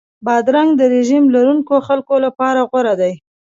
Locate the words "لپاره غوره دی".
2.25-3.13